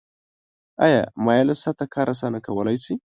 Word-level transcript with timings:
آیا 0.85 1.01
مایله 1.25 1.55
سطحه 1.63 1.85
کار 1.93 2.07
اسانه 2.13 2.39
کولی 2.45 2.77
شي؟ 2.83 2.93